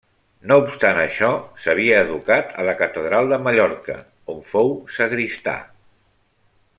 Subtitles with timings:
[0.51, 1.27] No obstant això,
[1.65, 3.99] s'havia educat a la catedral de Mallorca,
[4.35, 5.55] on fou sagristà.